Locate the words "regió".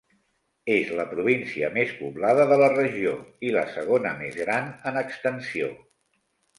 2.73-3.15